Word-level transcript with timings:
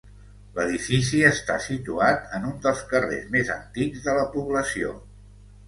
L'edifici 0.53 1.19
està 1.31 1.57
situat 1.65 2.33
en 2.39 2.49
un 2.53 2.57
dels 2.65 2.83
carrers 2.95 3.29
més 3.39 3.55
antics 3.59 4.05
de 4.09 4.19
la 4.21 4.27
població. 4.35 4.99